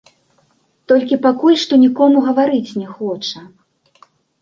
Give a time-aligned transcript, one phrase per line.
[0.91, 3.47] Толькі пакуль што нікому гаварыць не хоча.